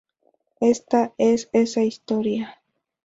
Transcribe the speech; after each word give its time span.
Esta 0.61 1.13
es 1.19 1.49
esa 1.53 1.83
historia. 1.83 2.59